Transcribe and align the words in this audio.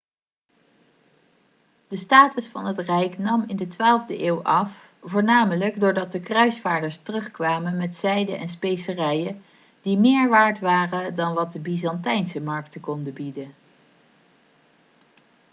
de 1.87 1.97
status 1.97 2.47
van 2.47 2.65
het 2.65 2.77
rijk 2.79 3.17
nam 3.17 3.43
in 3.47 3.55
de 3.55 3.67
12e 3.67 4.19
eeuw 4.19 4.41
af 4.43 4.89
voornamelijk 5.03 5.79
doordat 5.79 6.11
de 6.11 6.19
kruisvaarders 6.19 6.97
terugkwamen 7.03 7.77
met 7.77 7.95
zijde 7.95 8.35
en 8.35 8.49
specerijen 8.49 9.43
die 9.81 9.97
meer 9.97 10.29
waard 10.29 10.59
waren 10.59 11.15
dan 11.15 11.33
wat 11.33 11.53
de 11.53 11.59
byzantijnse 11.59 12.41
markten 12.41 12.81
konden 12.81 13.13
bieden 13.13 13.53